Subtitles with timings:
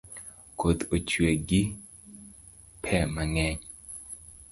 [0.59, 1.61] Koth ochue gi
[2.83, 3.59] pe mang’eny